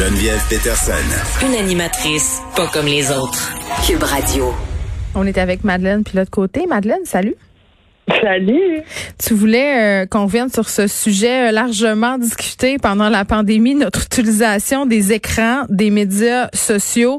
Geneviève 0.00 0.40
Peterson. 0.48 0.92
Une 1.46 1.54
animatrice 1.56 2.40
pas 2.56 2.66
comme 2.68 2.86
les 2.86 3.10
autres. 3.10 3.52
Cube 3.86 4.02
Radio. 4.02 4.54
On 5.14 5.26
est 5.26 5.36
avec 5.36 5.62
Madeleine 5.62 6.04
puis 6.04 6.16
l'autre 6.16 6.30
côté. 6.30 6.66
Madeleine, 6.66 7.04
salut. 7.04 7.34
Salut. 8.22 8.82
Tu 9.24 9.34
voulais 9.34 10.02
euh, 10.02 10.06
qu'on 10.06 10.24
revienne 10.24 10.50
sur 10.50 10.68
ce 10.68 10.86
sujet 10.86 11.48
euh, 11.48 11.52
largement 11.52 12.18
discuté 12.18 12.78
pendant 12.78 13.08
la 13.08 13.24
pandémie, 13.24 13.74
notre 13.74 14.02
utilisation 14.04 14.86
des 14.86 15.12
écrans, 15.12 15.62
des 15.68 15.90
médias 15.90 16.48
sociaux. 16.52 17.18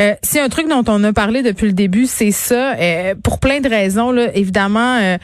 Euh, 0.00 0.14
c'est 0.22 0.40
un 0.40 0.48
truc 0.48 0.68
dont 0.68 0.84
on 0.88 1.02
a 1.04 1.12
parlé 1.12 1.42
depuis 1.42 1.66
le 1.66 1.72
début, 1.72 2.06
c'est 2.06 2.30
ça. 2.32 2.74
Euh, 2.74 3.14
pour 3.22 3.38
plein 3.38 3.60
de 3.60 3.68
raisons, 3.68 4.10
là, 4.10 4.34
évidemment. 4.34 5.16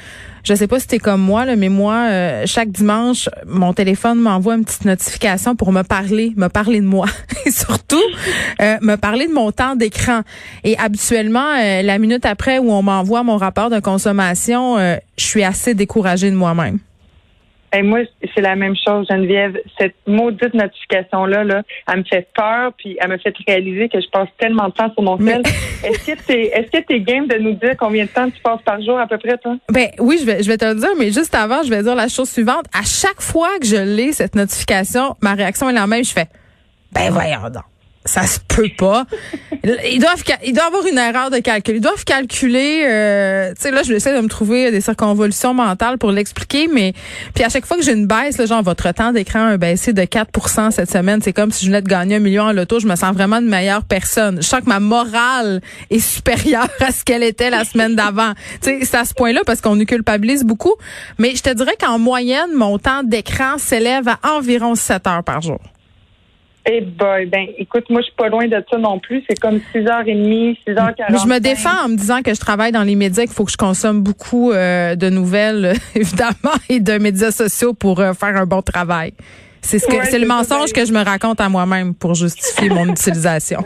Je 0.45 0.55
sais 0.55 0.67
pas 0.67 0.81
si 0.81 0.89
t'es 0.89 0.99
comme 0.99 1.21
moi, 1.21 1.45
là, 1.45 1.55
mais 1.55 1.69
moi, 1.69 1.95
euh, 2.11 2.43
chaque 2.47 2.71
dimanche, 2.71 3.29
mon 3.47 3.73
téléphone 3.73 4.19
m'envoie 4.19 4.57
une 4.57 4.65
petite 4.65 4.85
notification 4.85 5.55
pour 5.55 5.71
me 5.71 5.83
parler, 5.83 6.33
me 6.37 6.49
parler 6.49 6.81
de 6.81 6.86
moi. 6.86 7.07
Et 7.47 7.53
surtout, 7.53 8.03
euh, 8.61 8.77
me 8.83 8.97
parler 8.97 9.29
de 9.29 9.33
mon 9.33 9.53
temps 9.53 9.77
d'écran. 9.77 10.22
Et 10.64 10.77
habituellement, 10.79 11.47
euh, 11.61 11.83
la 11.83 11.99
minute 11.99 12.27
après 12.27 12.58
où 12.58 12.72
on 12.72 12.83
m'envoie 12.83 13.22
mon 13.22 13.36
rapport 13.36 13.71
de 13.71 13.79
consommation, 13.79 14.77
je 15.22 15.29
suis 15.29 15.44
assez 15.44 15.75
découragée 15.75 16.31
de 16.31 16.36
moi-même. 16.36 16.79
Et 17.75 17.82
moi, 17.82 18.00
c'est 18.35 18.43
la 18.43 18.54
même 18.54 18.75
chose, 18.76 19.07
Geneviève. 19.11 19.57
Cette 19.79 19.94
maudite 20.07 20.53
notification-là, 20.53 21.43
là, 21.44 21.63
elle 21.90 22.00
me 22.00 22.04
fait 22.04 22.29
peur, 22.35 22.72
puis 22.76 22.99
elle 23.00 23.11
me 23.11 23.17
fait 23.17 23.35
réaliser 23.46 23.89
que 23.89 23.99
je 23.99 24.08
passe 24.11 24.29
tellement 24.39 24.68
de 24.68 24.75
temps 24.75 24.93
sur 24.93 25.03
mon 25.03 25.16
tel. 25.16 25.43
Est-ce 25.85 26.07
que 26.07 26.22
t'es, 26.27 26.53
est-ce 26.54 26.71
que 26.71 26.85
t'es 26.86 27.00
game 27.00 27.27
de 27.27 27.39
nous 27.39 27.54
dire 27.54 27.75
combien 27.77 28.04
de 28.04 28.11
temps 28.11 28.30
tu 28.30 28.40
passes 28.40 28.61
par 28.63 28.80
jour 28.82 28.99
à 28.99 29.07
peu 29.08 29.18
près, 29.18 29.36
toi? 29.39 29.57
Ben 29.68 29.89
oui, 29.99 30.18
je 30.21 30.27
vais, 30.27 30.43
je 30.43 30.49
vais 30.49 30.57
te 30.57 30.64
le 30.64 30.77
dire, 30.77 30.90
mais 30.96 31.11
juste 31.11 31.35
avant, 31.35 31.63
je 31.64 31.71
vais 31.71 31.82
dire 31.82 31.96
la 31.96 32.06
chose 32.06 32.30
suivante. 32.30 32.66
À 32.72 32.84
chaque 32.84 33.20
fois 33.20 33.58
que 33.61 33.66
je 33.66 33.97
lis 33.97 34.12
cette 34.12 34.36
notification, 34.36 35.16
ma 35.20 35.34
réaction 35.34 35.69
est 35.70 35.72
la 35.72 35.89
même. 35.89 36.05
Je 36.05 36.12
fais, 36.12 36.28
ben 36.92 37.11
voyons 37.11 37.50
donc 37.52 37.72
ça 38.05 38.27
se 38.27 38.39
peut 38.48 38.70
pas. 38.77 39.06
Ils 39.64 40.00
doivent, 40.00 40.25
ils 40.45 40.53
doivent 40.53 40.67
avoir 40.67 40.86
une 40.86 40.98
erreur 40.98 41.31
de 41.31 41.39
calcul. 41.39 41.77
Ils 41.77 41.81
doivent 41.81 42.05
calculer. 42.05 42.83
Euh, 42.84 43.50
tu 43.55 43.62
sais 43.62 43.70
là, 43.70 43.83
je 43.84 43.92
essayer 43.92 44.17
de 44.17 44.20
me 44.20 44.28
trouver 44.28 44.70
des 44.70 44.81
circonvolutions 44.81 45.55
mentales 45.55 45.98
pour 45.98 46.11
l'expliquer, 46.11 46.69
mais 46.72 46.94
puis 47.34 47.44
à 47.44 47.48
chaque 47.48 47.64
fois 47.64 47.77
que 47.77 47.83
j'ai 47.84 47.92
une 47.92 48.06
baisse, 48.06 48.39
là, 48.39 48.47
genre 48.47 48.62
votre 48.62 48.91
temps 48.92 49.12
d'écran 49.12 49.47
a 49.47 49.56
baissé 49.56 49.92
de 49.92 50.03
4% 50.03 50.70
cette 50.72 50.91
semaine, 50.91 51.20
c'est 51.22 51.33
comme 51.33 51.53
si 51.53 51.64
je 51.64 51.70
venais 51.70 51.83
de 51.83 51.89
gagner 51.89 52.17
un 52.17 52.20
million 52.20 52.44
en 52.44 52.53
loto. 52.53 52.81
Je 52.81 52.86
me 52.86 52.97
sens 52.97 53.14
vraiment 53.14 53.39
une 53.39 53.48
meilleure 53.48 53.84
personne. 53.84 54.39
Je 54.42 54.47
sens 54.47 54.61
que 54.61 54.69
ma 54.69 54.81
morale 54.81 55.61
est 55.91 56.00
supérieure 56.00 56.69
à 56.81 56.91
ce 56.91 57.05
qu'elle 57.05 57.22
était 57.22 57.50
la 57.50 57.64
semaine 57.64 57.94
d'avant. 57.94 58.33
Tu 58.62 58.81
sais, 58.81 58.84
c'est 58.84 58.97
à 58.97 59.05
ce 59.05 59.14
point-là 59.14 59.42
parce 59.47 59.61
qu'on 59.61 59.77
nous 59.77 59.87
culpabilise 59.87 60.44
beaucoup. 60.44 60.75
Mais 61.19 61.37
je 61.37 61.42
te 61.42 61.55
dirais 61.55 61.77
qu'en 61.81 61.98
moyenne, 61.98 62.53
mon 62.55 62.78
temps 62.78 63.03
d'écran 63.05 63.59
s'élève 63.59 64.09
à 64.09 64.19
environ 64.37 64.75
7 64.75 65.06
heures 65.06 65.25
par 65.25 65.41
jour. 65.41 65.61
Eh 66.64 66.80
boy, 66.80 67.27
ben 67.27 67.46
écoute, 67.58 67.91
moi 67.91 68.00
je 68.00 68.06
suis 68.06 68.14
pas 68.14 68.28
loin 68.28 68.46
de 68.46 68.64
ça 68.70 68.78
non 68.78 69.00
plus. 69.00 69.24
C'est 69.28 69.38
comme 69.38 69.60
6h30, 69.74 70.58
6h40. 70.66 71.22
Je 71.22 71.27
me 71.27 71.41
défends 71.41 71.86
en 71.86 71.88
me 71.88 71.96
disant 71.96 72.22
que 72.22 72.32
je 72.32 72.38
travaille 72.38 72.70
dans 72.70 72.84
les 72.84 72.94
médias, 72.94 73.24
qu'il 73.24 73.32
faut 73.32 73.44
que 73.44 73.50
je 73.50 73.56
consomme 73.56 74.02
beaucoup 74.02 74.52
euh, 74.52 74.94
de 74.94 75.10
nouvelles, 75.10 75.74
évidemment, 75.96 76.54
et 76.69 76.78
de 76.78 76.98
médias 76.98 77.32
sociaux 77.32 77.74
pour 77.74 77.98
euh, 77.98 78.12
faire 78.12 78.36
un 78.36 78.46
bon 78.46 78.62
travail. 78.62 79.12
C'est 79.60 79.78
ce 79.78 79.86
que 79.86 80.04
c'est 80.06 80.19
le 80.19 80.27
mensonge 80.27 80.72
que 80.72 80.84
je 80.84 80.92
me 80.92 81.04
raconte 81.04 81.41
à 81.41 81.48
moi-même 81.48 81.94
pour 81.94 82.14
justifier 82.14 82.69
mon 82.69 82.88
utilisation. 82.91 83.64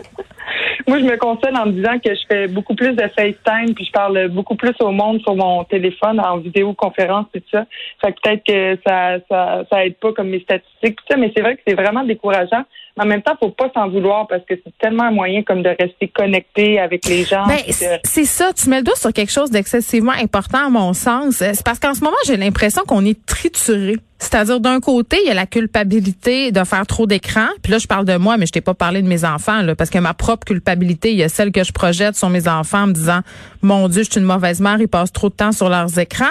Moi, 0.87 1.01
je 1.01 1.05
me 1.05 1.17
console 1.17 1.57
en 1.57 1.67
me 1.67 1.73
disant 1.73 1.99
que 1.99 2.15
je 2.15 2.21
fais 2.29 2.47
beaucoup 2.47 2.75
plus 2.75 2.95
de 2.95 3.03
FaceTime, 3.03 3.75
puis 3.75 3.85
je 3.85 3.93
parle 3.93 4.29
beaucoup 4.29 4.55
plus 4.55 4.75
au 4.81 4.93
monde 4.93 5.21
sur 5.23 5.35
mon 5.35 5.65
téléphone, 5.65 6.21
en 6.21 6.39
vidéoconférence, 6.39 7.27
et 7.35 7.41
tout 7.41 7.51
ça. 7.51 7.67
Fait 8.01 8.13
que 8.13 8.21
peut-être 8.23 8.45
que 8.47 8.79
ça, 8.87 9.19
ça, 9.29 9.65
ça 9.71 9.85
aide 9.85 9.97
pas 9.97 10.13
comme 10.13 10.29
mes 10.29 10.41
statistiques, 10.41 10.97
tout 10.97 11.05
ça, 11.11 11.17
mais 11.17 11.33
c'est 11.35 11.43
vrai 11.43 11.57
que 11.57 11.63
c'est 11.67 11.75
vraiment 11.75 12.05
décourageant 12.05 12.65
en 12.99 13.05
même 13.05 13.23
temps, 13.23 13.37
faut 13.39 13.51
pas 13.51 13.71
s'en 13.75 13.89
vouloir 13.89 14.27
parce 14.27 14.43
que 14.49 14.55
c'est 14.55 14.73
tellement 14.79 15.05
un 15.05 15.11
moyen 15.11 15.43
comme 15.43 15.63
de 15.63 15.69
rester 15.69 16.09
connecté 16.09 16.81
avec 16.81 17.07
les 17.07 17.25
gens. 17.25 17.47
Ben, 17.47 17.59
c'est 17.69 18.25
ça. 18.25 18.53
Tu 18.55 18.71
mets 18.71 18.79
le 18.79 18.85
doigt 18.85 18.97
sur 18.97 19.13
quelque 19.13 19.33
chose 19.33 19.51
d'excessivement 19.51 20.13
important 20.13 20.67
à 20.67 20.71
mon 20.71 20.95
sens. 20.95 21.37
C'est 21.37 21.65
parce 21.65 21.79
qu'en 21.79 21.93
ce 21.93 22.03
moment, 22.03 22.17
j'ai 22.27 22.37
l'impression 22.37 22.83
qu'on 22.87 23.05
est 23.05 23.25
trituré. 23.27 23.97
C'est-à-dire, 24.19 24.61
d'un 24.61 24.81
côté, 24.81 25.19
il 25.23 25.29
y 25.29 25.31
a 25.31 25.35
la 25.35 25.47
culpabilité 25.47 26.51
de 26.51 26.65
faire 26.65 26.87
trop 26.87 27.07
d'écran. 27.07 27.49
Puis 27.63 27.73
là, 27.73 27.79
je 27.79 27.87
parle 27.87 28.07
de 28.07 28.17
moi, 28.17 28.39
mais 28.39 28.47
je 28.47 28.53
t'ai 28.53 28.63
pas 28.63 28.75
parlé 28.75 29.03
de 29.03 29.09
mes 29.09 29.25
enfants, 29.25 29.61
là, 29.63 29.75
parce 29.75 29.91
que 29.91 29.99
ma 29.99 30.15
propre 30.15 30.47
culpabilité, 30.47 31.13
il 31.13 31.19
y 31.19 31.23
a 31.23 31.29
celle 31.29 31.53
que 31.53 31.63
je 31.63 31.73
projette 31.73 32.17
sur 32.17 32.31
mes 32.31 32.49
enfants 32.49 32.85
en 32.85 32.87
me 32.87 32.93
disant, 32.93 33.21
mon 33.61 33.89
Dieu, 33.89 34.05
je 34.05 34.11
suis 34.11 34.21
une 34.21 34.27
mauvaise 34.27 34.61
mère, 34.61 34.81
ils 34.81 34.89
passent 34.89 35.13
trop 35.13 35.29
de 35.29 35.35
temps 35.35 35.53
sur 35.53 35.69
leurs 35.69 35.99
écrans. 35.99 36.25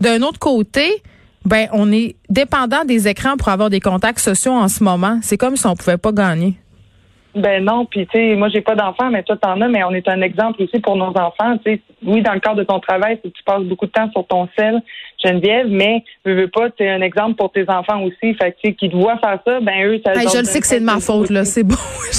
D'un 0.00 0.20
autre 0.22 0.38
côté, 0.38 1.02
ben 1.44 1.68
on 1.72 1.90
est 1.90 2.16
dépendant 2.28 2.84
des 2.84 3.08
écrans 3.08 3.36
pour 3.36 3.48
avoir 3.48 3.70
des 3.70 3.80
contacts 3.80 4.20
sociaux 4.20 4.52
en 4.52 4.68
ce 4.68 4.84
moment. 4.84 5.18
C'est 5.22 5.38
comme 5.38 5.56
si 5.56 5.66
on 5.66 5.74
pouvait 5.74 5.98
pas 5.98 6.12
gagner. 6.12 6.58
Ben 7.34 7.64
non, 7.64 7.86
puis 7.86 8.06
tu 8.06 8.18
sais, 8.18 8.36
moi 8.36 8.48
j'ai 8.50 8.60
pas 8.60 8.74
d'enfants, 8.74 9.10
mais 9.10 9.22
toi 9.22 9.36
t'en 9.36 9.60
as, 9.60 9.68
mais 9.68 9.82
on 9.84 9.92
est 9.92 10.06
un 10.06 10.20
exemple 10.20 10.62
aussi 10.62 10.80
pour 10.80 10.96
nos 10.96 11.16
enfants. 11.16 11.56
Tu 11.64 11.74
sais, 11.74 11.80
oui, 12.04 12.20
dans 12.20 12.34
le 12.34 12.40
cadre 12.40 12.56
de 12.56 12.64
ton 12.64 12.78
travail, 12.78 13.18
tu 13.22 13.42
passes 13.44 13.62
beaucoup 13.62 13.86
de 13.86 13.90
temps 13.90 14.10
sur 14.10 14.26
ton 14.26 14.48
sel, 14.58 14.82
Geneviève, 15.24 15.66
mais 15.68 16.04
je 16.26 16.32
veux 16.32 16.48
pas, 16.48 16.68
tu 16.70 16.82
es 16.82 16.90
un 16.90 17.00
exemple 17.00 17.36
pour 17.36 17.50
tes 17.50 17.64
enfants 17.68 18.02
aussi. 18.02 18.34
Fait 18.34 18.52
que 18.52 18.56
sais, 18.64 18.74
qui 18.74 18.88
doivent 18.88 19.20
faire 19.20 19.38
ça, 19.46 19.60
ben 19.60 19.86
eux, 19.86 20.00
ça. 20.04 20.12
Hey, 20.12 20.28
je 20.28 20.38
le 20.38 20.44
sais 20.44 20.60
que 20.60 20.66
c'est 20.66 20.80
de 20.80 20.84
ma 20.84 21.00
faute 21.00 21.30
là, 21.30 21.44
c'est 21.44 21.62
bon. 21.62 21.76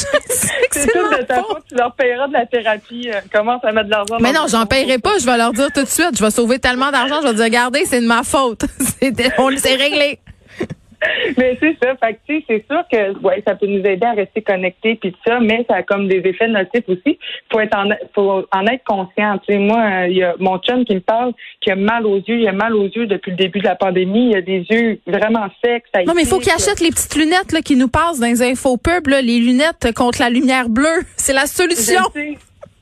c'est 0.72 0.88
tout 0.88 1.10
de 1.10 1.24
ta 1.24 1.44
faute. 1.44 1.64
Tu 1.70 1.76
leur 1.76 1.94
payeras 1.94 2.28
de 2.28 2.34
la 2.34 2.46
thérapie. 2.46 3.10
Euh, 3.14 3.20
commence 3.32 3.64
à 3.64 3.72
mettre 3.72 3.86
de 3.86 3.92
l'argent. 3.92 4.18
Mais 4.20 4.32
non, 4.32 4.46
j'en 4.50 4.66
paierai 4.66 4.98
pas. 4.98 5.18
Je 5.20 5.26
vais 5.26 5.38
leur 5.38 5.52
dire 5.54 5.68
tout 5.74 5.84
de 5.84 5.88
suite. 5.88 6.18
Je 6.18 6.24
vais 6.24 6.32
sauver 6.32 6.60
tellement 6.60 6.92
d'argent. 6.92 7.22
Je 7.22 7.28
vais 7.28 7.34
dire, 7.36 7.44
regardez, 7.46 7.86
c'est 7.86 8.02
de 8.02 8.08
ma 8.08 8.24
faute. 8.24 8.64
on 9.38 9.58
s'est 9.58 9.76
réglé. 9.76 10.20
mais 11.38 11.58
c'est 11.60 11.78
ça. 11.82 11.96
Fait 11.96 12.14
que, 12.14 12.44
c'est 12.48 12.66
sûr 12.70 12.84
que 12.92 13.20
ouais, 13.20 13.44
ça 13.46 13.56
peut 13.56 13.68
nous 13.68 13.84
aider 13.84 14.06
à 14.06 14.14
rester 14.14 14.42
connectés 14.42 14.96
puis 14.96 15.16
ça, 15.26 15.40
mais 15.40 15.66
ça 15.70 15.78
a 15.78 15.84
comme 15.84 16.08
des 16.08 16.22
effets 16.26 16.48
nocifs 16.48 16.88
aussi. 16.88 17.18
Faut 17.52 17.60
être 17.60 17.78
en, 17.78 17.90
faut 18.14 18.46
en 18.52 18.66
être 18.68 18.84
conscient. 18.86 19.38
Tu 19.40 19.54
sais, 19.54 19.60
moi, 19.60 20.08
il 20.08 20.18
y 20.18 20.24
a 20.24 20.36
mon 20.40 20.58
chum 20.60 20.86
qui 20.86 20.96
me 20.96 21.02
parle 21.02 21.34
qui 21.62 21.72
a 21.72 21.76
mal 21.76 22.06
aux 22.06 22.18
yeux. 22.18 22.40
Il 22.40 22.48
a 22.48 22.52
mal 22.52 22.76
aux 22.76 22.88
yeux 22.88 23.08
depuis 23.08 23.32
le 23.32 23.38
début 23.38 23.60
de 23.60 23.66
la 23.66 23.76
pandémie. 23.76 24.32
Il 24.32 24.36
a 24.38 24.42
des 24.42 24.66
yeux 24.70 25.00
vraiment 25.08 25.48
secs. 25.64 25.84
Ça 25.94 26.04
non, 26.04 26.14
mais 26.16 26.24
il 26.24 26.28
faut 26.28 26.40
qu'il 26.40 26.52
achète 26.52 26.80
les 26.80 26.90
petites 26.90 27.16
lunettes 27.16 27.52
là, 27.52 27.62
qui 27.62 27.76
nous 27.76 27.88
passent 27.88 28.20
dans 28.20 28.28
les 28.28 28.42
infopubs, 28.42 29.08
là, 29.08 29.22
les 29.22 29.40
lunettes 29.40 29.94
contre 29.96 30.22
la 30.22 30.30
lumière 30.30 30.70
bleue. 30.70 31.04
C'est 31.18 31.34
la 31.34 31.46
solution. 31.46 32.02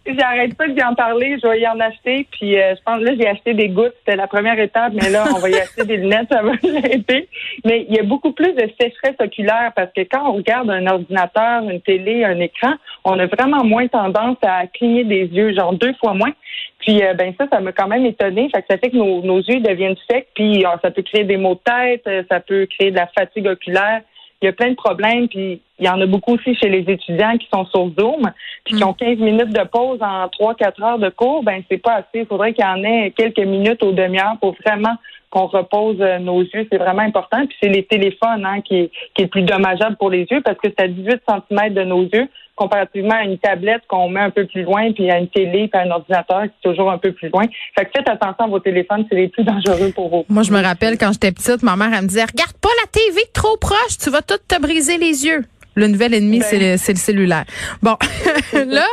J'arrête 0.04 0.58
pas 0.58 0.68
d'y 0.68 0.82
en 0.84 0.96
parler, 0.96 1.38
je 1.42 1.48
vais 1.48 1.62
y 1.62 1.68
en 1.68 1.80
acheter. 1.80 2.26
Puis 2.32 2.60
euh, 2.60 2.74
je 2.76 2.82
pense 2.84 3.02
là, 3.02 3.12
j'ai 3.16 3.28
acheté 3.28 3.54
des 3.54 3.70
gouttes, 3.70 3.94
c'était 4.00 4.16
la 4.16 4.26
première 4.26 4.58
étape, 4.60 4.94
mais 4.94 5.12
là, 5.12 5.26
on 5.36 5.38
va 5.38 5.50
y 5.50 5.56
acheter 5.60 5.86
des 5.86 5.98
lunettes, 5.98 6.28
ça 6.32 6.42
va 6.42 6.54
l'aider. 6.64 7.30
Mais 7.66 7.86
il 7.88 7.96
y 7.96 8.00
a 8.00 8.04
beaucoup 8.04 8.32
plus 8.32 8.52
de 8.54 8.68
sécheresse 8.80 9.16
oculaire 9.20 9.72
parce 9.76 9.92
que 9.96 10.02
quand 10.02 10.28
on 10.28 10.38
regarde 10.38 10.72
un 10.72 10.88
ordinateur, 10.88 11.70
une 11.70 11.82
télé, 11.82 12.24
un 12.24 12.40
écran, 12.40 12.74
on 13.06 13.20
a 13.20 13.28
vraiment 13.28 13.64
moins 13.64 13.88
tendance 13.88 14.38
à 14.42 14.66
cligner 14.66 15.04
des 15.04 15.26
yeux, 15.26 15.54
genre 15.54 15.74
deux 15.74 15.94
fois 16.00 16.16
moins. 16.16 16.34
Puis 16.80 17.04
euh, 17.04 17.14
ben 17.14 17.36
ça, 17.38 17.46
ça 17.52 17.60
m'a 17.60 17.72
quand 17.72 17.88
même 17.88 18.06
étonné. 18.08 18.50
Fait 18.54 18.64
que 18.64 18.68
ça 18.72 18.80
fait 18.80 18.90
que 18.90 18.98
nos, 18.98 19.22
nos 19.22 19.38
yeux 19.38 19.60
deviennent 19.60 19.96
secs, 20.10 20.28
puis 20.34 20.66
ah, 20.66 20.80
ça 20.82 20.90
peut 20.90 21.04
créer 21.04 21.26
des 21.26 21.38
maux 21.38 21.54
de 21.54 21.60
tête, 21.60 22.26
ça 22.28 22.40
peut 22.40 22.66
créer 22.66 22.90
de 22.90 22.96
la 22.96 23.08
fatigue 23.08 23.46
oculaire 23.46 24.02
il 24.42 24.46
y 24.46 24.50
a 24.50 24.54
plein 24.54 24.72
de 24.72 24.76
problèmes, 24.76 25.28
puis 25.28 25.62
il 25.80 25.86
y 25.86 25.90
en 25.90 26.00
a 26.02 26.06
beaucoup 26.06 26.34
aussi 26.34 26.56
chez 26.56 26.70
les 26.70 26.92
étudiants 26.92 27.38
qui 27.38 27.48
sont 27.54 27.66
sur 27.66 27.92
Zoom, 28.00 28.32
puis 28.64 28.76
qui 28.76 28.84
ont 28.84 28.94
15 28.94 29.18
minutes 29.20 29.54
de 29.54 29.64
pause 29.68 30.00
en 30.02 30.28
3-4 30.28 30.84
heures 30.84 31.00
de 31.00 31.10
cours, 31.10 31.44
ben 31.44 31.62
c'est 31.70 31.78
pas 31.78 31.96
assez. 31.96 32.22
Il 32.22 32.26
faudrait 32.26 32.54
qu'il 32.54 32.64
y 32.64 32.68
en 32.68 32.84
ait 32.84 33.12
quelques 33.12 33.40
minutes 33.40 33.84
ou 33.84 33.92
demi-heure 33.92 34.38
pour 34.40 34.56
vraiment 34.66 34.96
qu'on 35.30 35.48
repose 35.48 35.98
euh, 36.02 36.20
nos 36.20 36.42
yeux. 36.42 36.68
C'est 36.72 36.78
vraiment 36.78 37.02
important. 37.02 37.46
Puis 37.48 37.58
c'est 37.62 37.70
les 37.70 37.84
téléphones 37.84 38.46
hein, 38.46 38.62
qui, 38.62 38.76
est, 38.76 38.92
qui 39.16 39.24
est 39.24 39.28
plus 39.28 39.44
dommageable 39.44 39.96
pour 39.96 40.10
les 40.10 40.28
yeux 40.30 40.42
parce 40.42 40.58
que 40.58 40.68
c'est 40.70 40.84
à 40.84 40.88
18 40.88 41.22
cm 41.28 41.74
de 41.74 41.84
nos 41.84 42.04
yeux 42.04 42.28
comparativement 42.62 43.16
à 43.16 43.24
une 43.24 43.40
tablette 43.40 43.82
qu'on 43.88 44.08
met 44.10 44.20
un 44.20 44.30
peu 44.30 44.46
plus 44.46 44.62
loin, 44.62 44.92
puis 44.92 45.10
à 45.10 45.18
une 45.18 45.28
télé, 45.30 45.68
puis 45.68 45.82
à 45.82 45.82
un 45.82 45.90
ordinateur 45.90 46.44
qui 46.44 46.50
est 46.50 46.70
toujours 46.70 46.92
un 46.92 47.00
peu 47.00 47.12
plus 47.12 47.30
loin. 47.30 47.46
Fait 47.76 47.86
que 47.86 47.92
faites 47.96 48.08
attention 48.08 48.46
à 48.46 48.48
vos 48.48 48.60
téléphones, 48.60 49.04
c'est 49.10 49.16
les 49.16 49.30
plus 49.30 49.44
dangereux 49.44 49.92
pour 49.96 50.10
vous. 50.10 50.26
Moi, 50.30 50.44
je 50.44 50.52
me 50.52 50.62
rappelle 50.62 50.98
quand 51.00 51.12
j'étais 51.12 51.32
petite, 51.32 51.64
ma 51.64 51.76
mère, 51.76 51.90
elle 51.92 52.04
me 52.04 52.08
disait, 52.08 52.26
regarde 52.26 52.54
pas 52.62 52.70
la 52.84 52.88
TV 52.92 53.22
trop 53.34 53.58
proche, 53.58 53.98
tu 54.00 54.12
vas 54.12 54.22
tout 54.22 54.38
te 54.48 54.62
briser 54.62 54.98
les 55.00 55.26
yeux. 55.26 55.44
Le 55.74 55.88
nouvel 55.88 56.14
ennemi, 56.14 56.40
ben. 56.40 56.46
c'est 56.48 56.60
le, 56.60 56.72
le, 56.74 57.00
cellulaire. 57.00 57.46
Bon, 57.82 57.96
là, 58.54 58.86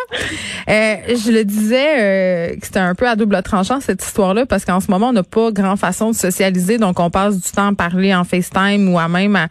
euh, 0.68 0.96
je 1.08 1.32
le 1.32 1.44
disais 1.44 2.52
euh, 2.52 2.56
que 2.56 2.64
c'était 2.64 2.78
un 2.78 2.94
peu 2.94 3.06
à 3.06 3.16
double 3.16 3.42
tranchant 3.42 3.80
cette 3.80 4.02
histoire-là 4.02 4.46
parce 4.46 4.64
qu'en 4.64 4.80
ce 4.80 4.90
moment, 4.90 5.08
on 5.08 5.12
n'a 5.12 5.24
pas 5.24 5.50
grand 5.50 5.76
façon 5.76 6.10
de 6.12 6.14
socialiser, 6.14 6.78
donc 6.78 7.00
on 7.00 7.10
passe 7.10 7.36
du 7.38 7.50
temps 7.50 7.72
à 7.72 7.74
parler 7.74 8.14
en 8.14 8.24
FaceTime 8.24 8.90
ou 8.92 8.98
à 8.98 9.08
même 9.08 9.34
à 9.36 9.48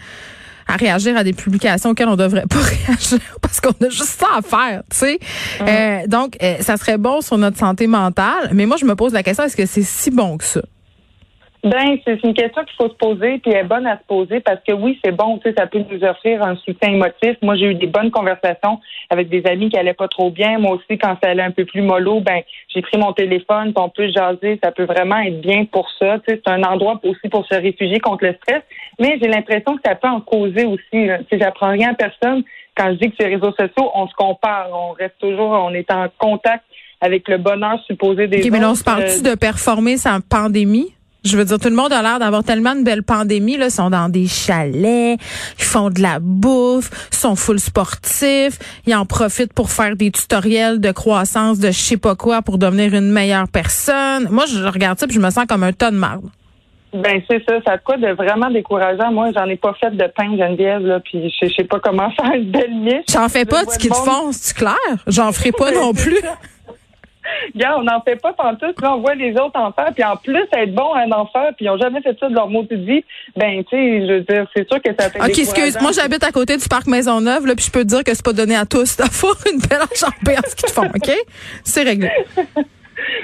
à 0.68 0.76
réagir 0.76 1.18
à 1.18 1.24
des 1.24 1.34
publications 1.34 1.92
auxquelles 1.92 2.10
on 2.10 2.16
devrait 2.16 2.46
pas 2.50 2.60
réagir 2.88 3.20
parce 3.42 3.62
qu'on 3.62 3.86
a 3.86 3.90
juste 3.90 4.20
ça 4.20 4.28
à 4.38 4.42
faire, 4.42 4.84
tu 4.90 4.98
sais. 4.98 5.20
Euh, 5.62 6.08
donc, 6.08 6.38
euh, 6.42 6.58
ça 6.62 6.78
serait 6.78 6.98
bon 6.98 7.22
sur 7.22 7.38
notre 7.38 7.58
santé 7.58 7.88
mentale. 7.88 8.52
Mais 8.54 8.66
moi, 8.66 8.78
je 8.78 8.86
me 8.86 8.96
pose 8.96 9.14
la 9.14 9.24
question, 9.24 9.44
est-ce 9.46 9.58
que 9.58 9.66
c'est 9.66 9.84
si 9.84 10.12
bon 10.12 10.38
que 10.38 10.44
ça? 10.44 10.62
Ben, 11.64 11.98
c'est 12.06 12.24
une 12.24 12.34
question 12.34 12.64
qu'il 12.64 12.76
faut 12.78 12.90
se 12.90 12.96
poser, 12.96 13.40
puis 13.40 13.52
elle 13.52 13.58
est 13.58 13.64
bonne 13.64 13.88
à 13.88 13.98
se 13.98 14.04
poser 14.08 14.40
parce 14.40 14.60
que 14.66 14.74
oui, 14.74 15.00
c'est 15.04 15.12
bon, 15.12 15.38
tu 15.40 15.50
sais, 15.50 15.56
ça 15.58 15.66
peut 15.66 15.84
nous 15.90 16.04
offrir 16.04 16.44
un 16.44 16.56
soutien 16.58 16.92
émotif. 16.92 17.36
Moi, 17.42 17.56
j'ai 17.56 17.66
eu 17.66 17.76
des 17.76 17.88
bonnes 17.88 18.12
conversations 18.12 18.80
avec 19.10 19.30
des 19.30 19.44
amis 19.46 19.70
qui 19.70 19.78
allaient 19.78 19.94
pas 19.94 20.08
trop 20.08 20.30
bien. 20.30 20.60
Moi 20.60 20.76
aussi, 20.76 20.98
quand 20.98 21.18
ça 21.22 21.30
allait 21.30 21.44
un 21.44 21.52
peu 21.52 21.66
plus 21.66 21.82
mollo, 21.82 22.20
ben, 22.20 22.42
j'ai 22.74 22.82
pris 22.82 22.98
mon 22.98 23.12
téléphone, 23.12 23.74
puis 23.74 23.84
on 23.84 23.90
peut 23.90 24.10
jaser. 24.10 24.60
Ça 24.64 24.72
peut 24.72 24.86
vraiment 24.86 25.18
être 25.18 25.42
bien 25.42 25.66
pour 25.66 25.90
ça. 26.00 26.20
Tu 26.20 26.34
sais, 26.34 26.42
c'est 26.46 26.52
un 26.52 26.64
endroit 26.64 27.00
aussi 27.04 27.28
pour 27.30 27.46
se 27.48 27.56
réfugier 27.56 28.00
contre 28.00 28.26
le 28.26 28.36
stress. 28.36 28.62
Mais 29.00 29.18
j'ai 29.22 29.28
l'impression 29.28 29.76
que 29.76 29.82
ça 29.84 29.96
peut 29.96 30.08
en 30.08 30.22
causer 30.22 30.66
aussi. 30.66 30.84
Tu 30.92 31.08
sais, 31.08 31.40
j'apprends 31.40 31.72
rien 31.72 31.92
à 31.92 31.96
personne 31.96 32.44
quand 32.78 32.92
je 32.92 32.98
dis 33.00 33.10
que 33.10 33.16
sur 33.16 33.28
les 33.28 33.36
réseaux 33.36 33.54
sociaux, 33.54 33.92
on 33.96 34.08
se 34.08 34.14
compare, 34.14 34.70
on 34.72 34.92
reste 34.92 35.16
toujours, 35.20 35.50
on 35.50 35.74
est 35.74 35.92
en 35.92 36.08
contact 36.20 36.64
avec 37.02 37.28
le 37.28 37.38
bonheur 37.38 37.80
supposé 37.86 38.28
des 38.28 38.40
autres. 38.40 38.52
Mais 38.52 38.66
on 38.66 38.76
se 38.76 38.84
parle-tu 38.84 39.24
de 39.24 39.36
performer 39.36 39.98
sans 39.98 40.20
pandémie? 40.22 40.94
Je 41.28 41.38
veux 41.38 41.46
dire, 41.46 41.60
tout 41.60 41.70
le 41.70 41.76
monde 41.76 41.92
a 41.92 42.02
l'air 42.02 42.20
d'avoir 42.20 42.44
tellement 42.44 42.74
de 42.74 42.84
belles 42.84 43.04
pandémies. 43.04 43.58
Là, 43.58 43.66
ils 43.66 43.72
sont 43.72 43.90
dans 43.90 44.10
des 44.10 44.28
chalets, 44.28 45.20
ils 45.60 45.64
font 45.64 45.90
de 45.90 46.02
la 46.02 46.20
bouffe, 46.20 46.90
ils 47.12 47.18
sont 47.18 47.36
full 47.36 47.60
sportifs, 47.60 48.58
ils 48.86 48.96
en 48.96 49.06
profitent 49.06 49.54
pour 49.54 49.70
faire 49.70 49.96
des 49.96 50.12
tutoriels 50.12 50.80
de 50.80 50.92
croissance 50.92 51.60
de 51.60 51.68
je 51.68 51.80
sais 51.80 51.98
pas 51.98 52.16
quoi 52.16 52.42
pour 52.42 52.58
devenir 52.58 52.94
une 52.94 53.12
meilleure 53.12 53.48
personne. 53.50 54.28
Moi, 54.32 54.46
je 54.46 54.64
regarde 54.64 54.98
ça 54.98 55.06
puis 55.06 55.16
je 55.16 55.22
me 55.22 55.30
sens 55.30 55.46
comme 55.48 55.64
un 55.64 55.74
tas 55.74 55.92
de 55.92 55.98
marde. 55.98 56.26
Ben 56.94 57.22
c'est 57.30 57.44
ça, 57.48 57.56
ça 57.66 57.74
a 57.74 57.78
quoi 57.78 57.98
de 57.98 58.08
vraiment 58.14 58.50
décourageant. 58.50 59.12
Moi, 59.12 59.32
j'en 59.36 59.46
ai 59.46 59.58
pas 59.58 59.74
fait 59.74 59.92
de 59.92 60.06
pain 60.16 60.38
Geneviève 60.38 60.86
là, 60.86 61.02
puis 61.02 61.34
je 61.42 61.50
sais 61.50 61.66
pas 61.66 61.80
comment 61.80 62.10
faire 62.22 62.32
une 62.34 62.50
belle 62.50 62.74
miche. 62.74 63.06
J'en 63.12 63.28
fais 63.28 63.46
pas 63.46 63.66
de 63.66 63.72
ce 63.72 63.78
qu'ils 63.78 63.92
te 63.92 63.96
font, 63.96 64.32
c'est 64.32 64.56
clair? 64.56 64.76
J'en 65.06 65.32
ferai 65.34 65.52
pas 65.52 65.72
non 65.74 65.94
plus. 65.94 66.18
Regarde, 67.54 67.82
on 67.82 67.84
n'en 67.84 68.02
fait 68.02 68.16
pas 68.16 68.34
pantoute. 68.34 68.82
Là, 68.82 68.96
on 68.96 69.02
voit 69.02 69.16
les 69.16 69.34
autres 69.34 69.60
en 69.60 69.72
faire. 69.72 69.94
Puis 69.94 70.04
en 70.04 70.16
plus, 70.16 70.44
être 70.54 70.74
bon 70.74 70.94
à 70.94 71.02
un 71.02 71.12
enfant, 71.12 71.46
puis 71.56 71.66
ils 71.66 71.68
n'ont 71.68 71.78
jamais 71.78 72.02
fait 72.02 72.18
ça 72.20 72.30
de 72.30 72.34
leur 72.34 72.50
mot 72.50 72.64
de 72.64 72.76
vie. 72.76 73.04
Ben, 73.36 73.64
tu 73.64 73.76
sais, 73.76 74.08
je 74.08 74.14
veux 74.14 74.22
dire, 74.22 74.48
c'est 74.56 74.68
sûr 74.68 74.82
que 74.82 74.92
ça 74.98 75.10
fait 75.10 75.20
OK, 75.20 75.38
excuse. 75.38 75.78
Moi, 75.82 75.92
j'habite 75.92 76.24
à 76.24 76.32
côté 76.32 76.58
du 76.58 76.68
parc 76.68 76.88
Maisonneuve, 76.88 77.46
là, 77.46 77.56
puis 77.56 77.66
je 77.66 77.72
peux 77.72 77.82
te 77.82 77.88
dire 77.88 78.04
que 78.04 78.14
c'est 78.14 78.26
pas 78.26 78.34
donné 78.34 78.56
à 78.56 78.66
tous 78.66 78.98
d'avoir 78.98 79.36
une 79.52 79.60
belle 79.60 79.82
enjambée 79.82 80.38
en 80.38 80.50
ce 80.50 80.56
qu'ils 80.56 80.70
font, 80.70 80.88
OK? 80.88 81.12
C'est 81.64 81.84
réglé. 81.84 82.10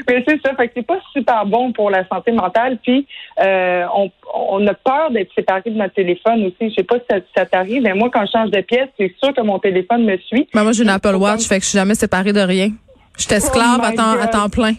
Mais 0.07 0.23
c'est 0.27 0.39
ça, 0.45 0.53
fait 0.55 0.67
que 0.67 0.73
c'est 0.75 0.85
pas 0.85 0.99
super 1.11 1.45
bon 1.45 1.71
pour 1.71 1.89
la 1.89 2.07
santé 2.07 2.31
mentale. 2.31 2.77
Puis 2.83 3.07
euh, 3.41 3.85
on, 3.95 4.11
on, 4.33 4.67
a 4.67 4.73
peur 4.73 5.11
d'être 5.11 5.33
séparé 5.33 5.61
de 5.65 5.77
notre 5.77 5.93
téléphone 5.93 6.45
aussi. 6.45 6.69
Je 6.69 6.75
sais 6.75 6.83
pas 6.83 6.97
si 6.99 7.21
ça, 7.35 7.45
t'arrive, 7.45 7.81
mais 7.81 7.93
moi 7.93 8.09
quand 8.13 8.25
je 8.25 8.31
change 8.31 8.51
de 8.51 8.61
pièce, 8.61 8.89
c'est 8.97 9.13
sûr 9.21 9.33
que 9.33 9.41
mon 9.41 9.59
téléphone 9.59 10.05
me 10.05 10.17
suit. 10.17 10.47
Mais 10.53 10.63
moi 10.63 10.71
j'ai 10.71 10.83
une 10.83 10.89
Apple 10.89 11.15
Watch, 11.15 11.47
fait 11.47 11.57
que 11.57 11.63
je 11.63 11.69
suis 11.69 11.77
jamais 11.77 11.95
séparée 11.95 12.33
de 12.33 12.39
rien. 12.39 12.69
Je 13.17 13.23
suis 13.23 13.33
esclave 13.33 13.79
oh 13.81 13.85
à, 13.85 13.91
temps, 13.91 14.19
à 14.19 14.27
temps 14.27 14.49
plein. 14.49 14.73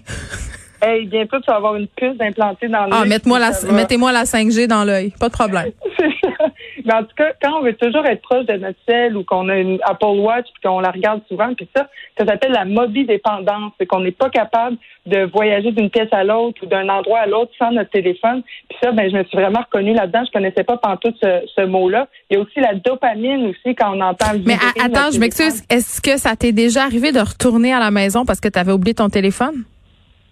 Hey, 0.86 1.06
bientôt, 1.06 1.38
tu 1.40 1.46
vas 1.46 1.56
avoir 1.56 1.76
une 1.76 1.86
puce 1.86 2.20
implantée 2.20 2.69
dans 2.69 2.84
l'œil. 2.84 2.92
Ah, 2.92 3.04
mettez-moi 3.06 3.38
la, 3.38 3.52
mettez-moi 3.72 4.12
la 4.12 4.25
5G 4.25 4.66
dans 4.66 4.84
l'œil. 4.84 5.14
Pas 5.19 5.28
de 5.28 5.32
problème. 5.32 5.70
Mais 6.84 6.92
en 6.92 7.02
tout 7.04 7.14
cas, 7.16 7.32
quand 7.40 7.58
on 7.58 7.62
veut 7.62 7.72
toujours 7.75 8.04
être 8.04 8.20
proche 8.20 8.44
de 8.44 8.54
notre 8.54 8.78
ciel 8.86 9.16
ou 9.16 9.25
qu'on 9.25 9.48
a 9.48 9.56
une 9.56 9.78
Apple 9.84 10.19
Watch 10.19 10.44
puis 10.52 10.62
qu'on 10.62 10.81
la 10.81 10.90
regarde 10.90 11.22
souvent, 11.28 11.54
puis 11.54 11.66
ça, 11.75 11.88
ça 12.19 12.26
s'appelle 12.26 12.52
la 12.52 12.66
mobidépendance. 12.66 13.72
C'est 13.81 13.86
qu'on 13.86 14.00
n'est 14.00 14.12
pas 14.12 14.28
capable 14.28 14.76
de 15.06 15.25
voyager 15.32 15.72
d'une 15.72 15.88
pièce 15.88 16.12
à 16.12 16.22
l'autre 16.22 16.62
ou 16.62 16.66
d'un 16.66 16.86
endroit 16.90 17.20
à 17.20 17.26
l'autre 17.26 17.52
sans 17.58 17.70
notre 17.70 17.90
téléphone. 17.90 18.42
Puis 18.69 18.78
ça, 18.82 18.92
ben, 18.92 19.10
je 19.10 19.16
me 19.16 19.25
suis 19.25 19.38
vraiment 19.38 19.60
reconnue 19.60 19.94
là-dedans. 19.94 20.25
Je 20.26 20.32
connaissais 20.32 20.64
pas 20.64 20.76
pantoute 20.76 21.16
ce, 21.22 21.46
ce 21.56 21.64
mot-là. 21.64 22.08
Il 22.31 22.36
y 22.36 22.36
a 22.36 22.42
aussi 22.42 22.60
la 22.60 22.75
dopamine 22.75 23.46
aussi 23.46 23.75
quand 23.75 23.96
on 23.96 24.00
entend 24.02 24.34
le 24.34 24.40
Mais 24.44 24.58
attends, 24.82 25.10
je 25.10 25.19
m'excuse. 25.19 25.62
Est-ce 25.70 26.02
que 26.02 26.19
ça 26.19 26.36
t'est 26.36 26.52
déjà 26.52 26.82
arrivé 26.82 27.12
de 27.12 27.20
retourner 27.20 27.72
à 27.72 27.81
la 27.81 27.90
maison 27.90 28.26
parce 28.26 28.40
que 28.40 28.48
tu 28.48 28.58
avais 28.58 28.72
oublié 28.72 28.92
ton 28.92 29.08
téléphone? 29.08 29.64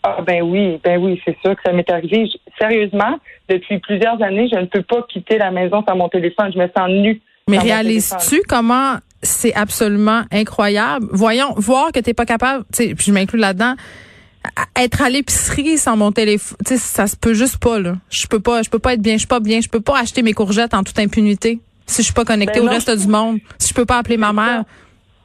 Ah 0.02 0.18
ben 0.26 0.42
oui, 0.42 0.80
ben 0.82 1.00
oui, 1.00 1.20
c'est 1.24 1.36
sûr 1.44 1.54
que 1.54 1.62
ça 1.64 1.72
m'est 1.72 1.88
arrivé. 1.90 2.28
Sérieusement, 2.58 3.18
depuis 3.48 3.78
plusieurs 3.78 4.20
années, 4.22 4.48
je 4.52 4.58
ne 4.58 4.66
peux 4.66 4.82
pas 4.82 5.06
quitter 5.08 5.38
la 5.38 5.50
maison 5.50 5.84
sans 5.88 5.96
mon 5.96 6.08
téléphone. 6.08 6.50
Je 6.52 6.58
me 6.58 6.68
sens 6.76 6.88
nue. 6.88 7.20
Mais 7.48 7.58
réalises-tu 7.58 8.42
comment 8.48 8.96
c'est 9.22 9.54
absolument 9.54 10.22
incroyable? 10.32 11.06
Voyons, 11.12 11.54
voir 11.56 11.92
que 11.92 12.00
tu 12.00 12.10
n'es 12.10 12.14
pas 12.14 12.26
capable, 12.26 12.64
puis 12.76 12.96
je 12.98 13.12
m'inclus 13.12 13.38
là-dedans, 13.38 13.74
être 14.76 15.02
à 15.02 15.08
l'épicerie 15.08 15.78
sans 15.78 15.96
mon 15.96 16.10
téléphone, 16.10 16.56
ça 16.64 17.06
se 17.06 17.16
peut 17.16 17.34
juste 17.34 17.58
pas 17.58 17.78
là. 17.78 17.94
Je 18.10 18.26
peux 18.26 18.40
pas, 18.40 18.62
je 18.62 18.70
peux 18.70 18.78
pas 18.78 18.94
être 18.94 19.02
bien, 19.02 19.14
je 19.14 19.18
suis 19.18 19.28
pas 19.28 19.40
bien, 19.40 19.60
je 19.60 19.68
peux 19.68 19.80
pas 19.80 20.00
acheter 20.00 20.22
mes 20.22 20.32
courgettes 20.32 20.74
en 20.74 20.82
toute 20.82 20.98
impunité 20.98 21.60
si 21.86 22.02
je 22.02 22.06
suis 22.06 22.14
pas 22.14 22.24
connectée 22.24 22.60
ben 22.60 22.68
au 22.68 22.70
reste 22.70 22.90
du 22.90 23.06
monde, 23.06 23.38
si 23.58 23.68
je 23.68 23.74
peux 23.74 23.84
pas 23.84 23.98
appeler 23.98 24.16
ma 24.16 24.32
mère. 24.32 24.64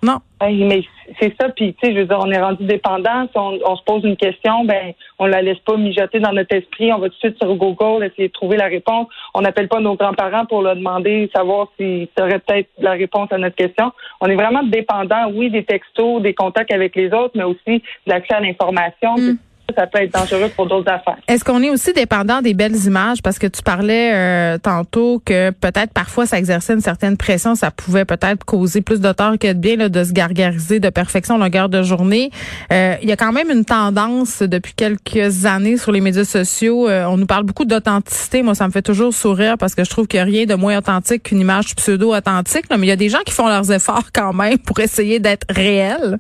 Non. 0.04 0.20
mais 0.42 0.84
c'est 1.20 1.34
ça, 1.40 1.50
puis 1.50 1.74
tu 1.74 1.88
sais, 1.88 1.94
je 1.94 2.00
veux 2.00 2.06
dire, 2.06 2.20
on 2.20 2.32
est 2.32 2.40
rendu 2.40 2.66
dépendant. 2.66 3.28
Si 3.32 3.38
on, 3.38 3.76
se 3.76 3.84
pose 3.84 4.04
une 4.04 4.18
question, 4.18 4.64
ben, 4.66 4.94
on 5.18 5.26
la 5.26 5.42
laisse 5.42 5.58
pas 5.60 5.78
mijoter 5.78 6.20
dans 6.20 6.34
notre 6.34 6.54
esprit. 6.56 6.94
On 6.94 7.00
va 7.00 7.08
tout 7.08 7.16
de 7.16 7.20
suite 7.20 7.38
sur 7.42 7.56
Google 7.56 8.06
essayer 8.06 8.28
de 8.28 8.34
trouver 8.34 8.58
la 8.58 8.66
réponse. 8.66 9.08
On 9.34 9.42
n'appelle 9.42 9.68
pas 9.68 9.80
nos 9.80 9.96
grands-parents 9.96 10.46
pour 10.46 10.62
leur 10.62 10.76
demander, 10.76 11.30
savoir 11.36 11.68
s'ils 11.78 12.08
auraient 12.20 12.40
peut-être 12.40 12.70
la 12.78 12.92
réponse 12.92 13.32
à 13.32 13.38
notre 13.38 13.56
question. 13.56 13.92
On 14.22 14.28
est 14.28 14.36
vraiment 14.36 14.64
dépendant, 14.64 15.32
oui, 15.34 15.50
des 15.50 15.64
textos, 15.64 16.22
des 16.22 16.34
contacts 16.34 16.72
avec 16.72 16.96
les 16.96 17.12
autres, 17.14 17.32
mais 17.36 17.44
aussi 17.44 17.80
de 17.80 17.82
l'accès 18.06 18.36
à 18.36 18.40
l'information. 18.40 19.16
Mm 19.18 19.38
ça 19.76 19.88
peut 19.88 20.02
être 20.02 20.14
dangereux 20.14 20.50
pour 20.56 20.68
d'autres 20.68 20.92
affaires. 20.92 21.18
Est-ce 21.28 21.44
qu'on 21.44 21.62
est 21.62 21.70
aussi 21.70 21.94
dépendant 21.94 22.42
des 22.42 22.54
belles 22.54 22.76
images? 22.86 23.22
Parce 23.22 23.40
que 23.40 23.48
tu 23.48 23.62
parlais 23.62 24.14
euh, 24.14 24.58
tantôt 24.58 25.22
que 25.26 25.52
peut-être 25.52 25.94
parfois 25.94 26.26
ça 26.26 26.38
exerçait 26.38 26.74
une 26.74 26.82
certaine 26.82 27.18
pression, 27.18 27.56
ça 27.56 27.72
pouvait 27.72 28.06
peut-être 28.06 28.46
causer 28.46 28.82
plus 28.82 29.02
de 29.02 29.12
tort 29.12 29.38
que 29.38 29.48
de 29.48 29.60
bien 29.60 29.76
là, 29.76 29.90
de 29.90 30.04
se 30.04 30.14
gargariser 30.14 30.80
de 30.80 30.90
perfection 30.90 31.38
longueur 31.38 31.70
de 31.70 31.84
journée. 31.84 32.32
Euh, 32.72 32.96
il 33.02 33.10
y 33.10 33.12
a 33.12 33.18
quand 33.18 33.32
même 33.32 33.50
une 33.50 33.66
tendance 33.66 34.42
depuis 34.42 34.74
quelques 34.74 35.46
années 35.46 35.78
sur 35.78 35.92
les 35.92 36.02
médias 36.02 36.26
sociaux. 36.26 36.88
Euh, 36.88 37.06
on 37.06 37.18
nous 37.18 37.26
parle 37.26 37.44
beaucoup 37.44 37.66
d'authenticité. 37.66 38.44
Moi, 38.44 38.56
ça 38.56 38.68
me 38.68 38.72
fait 38.72 38.82
toujours 38.82 39.14
sourire 39.14 39.58
parce 39.58 39.76
que 39.76 39.84
je 39.84 39.90
trouve 39.90 40.08
qu'il 40.08 40.20
n'y 40.20 40.22
a 40.22 40.26
rien 40.26 40.46
de 40.46 40.56
moins 40.56 40.78
authentique 40.78 41.24
qu'une 41.24 41.40
image 41.40 41.76
pseudo-authentique. 41.76 42.66
Mais 42.70 42.78
il 42.78 42.90
y 42.90 42.92
a 42.92 42.96
des 42.96 43.10
gens 43.10 43.22
qui 43.26 43.34
font 43.34 43.48
leurs 43.48 43.72
efforts 43.72 44.12
quand 44.14 44.34
même 44.34 44.58
pour 44.60 44.80
essayer 44.80 45.20
d'être 45.20 45.46
réels. 45.50 46.20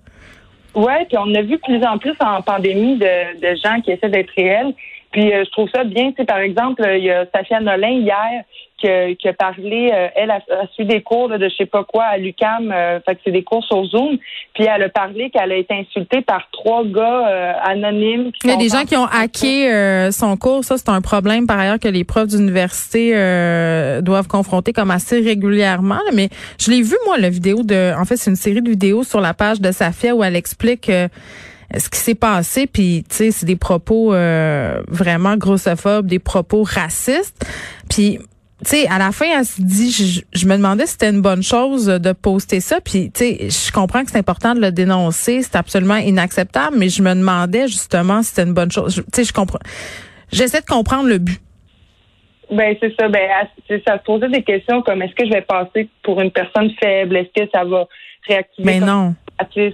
Oui, 0.77 0.93
puis 1.09 1.17
on 1.17 1.33
a 1.33 1.41
vu 1.41 1.57
plus 1.57 1.83
en 1.83 1.97
plus 1.97 2.13
en 2.19 2.43
pandémie 2.43 2.97
de, 2.97 3.39
de 3.41 3.55
gens 3.55 3.81
qui 3.81 3.91
essaient 3.91 4.09
d'être 4.09 4.29
réels. 4.37 4.75
Puis 5.11 5.33
euh, 5.33 5.43
je 5.43 5.49
trouve 5.49 5.67
ça 5.73 5.83
bien. 5.83 6.11
Tu 6.11 6.17
sais, 6.17 6.25
par 6.25 6.37
exemple, 6.37 6.83
il 6.87 7.03
y 7.03 7.09
a 7.09 7.25
Safia 7.33 7.59
Nolin 7.59 7.89
hier 7.89 8.43
qui, 8.77 9.15
qui 9.17 9.27
a 9.27 9.33
parlé, 9.33 9.91
euh, 9.93 10.07
elle 10.15 10.31
a, 10.31 10.39
suivi 10.73 10.89
des 10.89 11.01
cours 11.01 11.29
de 11.29 11.37
je 11.49 11.55
sais 11.55 11.65
pas 11.65 11.83
quoi 11.83 12.03
à 12.05 12.17
l'UCAM, 12.17 12.71
euh, 12.71 12.99
fait 13.05 13.15
que 13.15 13.21
c'est 13.25 13.31
des 13.31 13.43
cours 13.43 13.63
sur 13.63 13.83
Zoom, 13.85 14.17
puis 14.53 14.65
elle 14.65 14.83
a 14.83 14.89
parlé 14.89 15.29
qu'elle 15.29 15.51
a 15.51 15.55
été 15.55 15.73
insultée 15.73 16.21
par 16.21 16.47
trois 16.51 16.85
gars 16.85 17.27
euh, 17.27 17.53
anonymes. 17.63 18.31
Il 18.43 18.49
y 18.49 18.53
a 18.53 18.57
des 18.57 18.69
gens 18.69 18.85
qui 18.85 18.95
ont 18.95 19.05
hacké 19.05 20.11
son 20.11 20.37
cours, 20.37 20.63
ça 20.63 20.77
c'est 20.77 20.89
un 20.89 21.01
problème 21.01 21.47
par 21.47 21.59
ailleurs 21.59 21.79
que 21.79 21.87
les 21.87 22.03
profs 22.03 22.27
d'université 22.27 23.11
doivent 24.01 24.27
confronter 24.27 24.73
comme 24.73 24.91
assez 24.91 25.19
régulièrement, 25.19 25.99
mais 26.13 26.29
je 26.59 26.71
l'ai 26.71 26.81
vu 26.81 26.95
moi 27.05 27.17
la 27.17 27.29
vidéo 27.29 27.63
de, 27.63 27.93
en 27.99 28.05
fait 28.05 28.17
c'est 28.17 28.29
une 28.29 28.35
série 28.35 28.61
de 28.61 28.69
vidéos 28.69 29.03
sur 29.03 29.21
la 29.21 29.33
page 29.33 29.59
de 29.59 29.71
Safia 29.71 30.15
où 30.15 30.23
elle 30.23 30.35
explique 30.35 30.89
ce 30.89 31.89
qui 31.89 31.99
s'est 31.99 32.15
passé, 32.15 32.67
puis 32.67 33.03
tu 33.09 33.15
sais, 33.15 33.31
c'est 33.31 33.45
des 33.45 33.55
propos 33.55 34.11
vraiment 34.87 35.35
grossophobes, 35.35 36.05
des 36.05 36.19
propos 36.19 36.63
racistes. 36.63 37.45
Puis 37.89 38.19
tu 38.63 38.69
sais, 38.69 38.87
à 38.87 38.97
la 38.97 39.11
fin, 39.11 39.25
elle 39.37 39.45
se 39.45 39.61
dit, 39.61 40.23
je, 40.33 40.47
me 40.47 40.55
demandais 40.55 40.87
si 40.87 40.93
c'était 40.93 41.11
une 41.11 41.21
bonne 41.21 41.43
chose 41.43 41.85
de 41.85 42.11
poster 42.11 42.59
ça. 42.59 42.81
Puis, 42.81 43.11
tu 43.11 43.19
sais, 43.19 43.49
je 43.49 43.71
comprends 43.71 44.03
que 44.03 44.09
c'est 44.09 44.17
important 44.17 44.55
de 44.55 44.61
le 44.61 44.71
dénoncer, 44.71 45.43
c'est 45.43 45.55
absolument 45.55 45.97
inacceptable, 45.97 46.75
mais 46.77 46.89
je 46.89 47.03
me 47.03 47.13
demandais 47.13 47.67
justement 47.67 48.23
si 48.23 48.29
c'était 48.29 48.47
une 48.47 48.55
bonne 48.55 48.71
chose. 48.71 48.95
Tu 48.95 49.03
sais, 49.13 49.23
je 49.25 49.33
comprends. 49.33 49.59
J'essaie 50.31 50.61
de 50.61 50.65
comprendre 50.65 51.07
le 51.07 51.19
but. 51.19 51.39
Ben 52.49 52.75
c'est 52.79 52.95
ça. 52.97 53.09
Ben 53.09 53.29
ça 53.85 53.97
se 53.97 54.03
posait 54.03 54.29
des 54.29 54.43
questions 54.43 54.81
comme 54.81 55.01
est-ce 55.01 55.13
que 55.13 55.25
je 55.25 55.31
vais 55.31 55.41
passer 55.41 55.89
pour 56.01 56.21
une 56.21 56.31
personne 56.31 56.71
faible, 56.81 57.17
est-ce 57.17 57.43
que 57.43 57.49
ça 57.53 57.63
va 57.65 57.85
réactiver 58.25 58.65
mais 58.65 58.79
non 58.79 59.15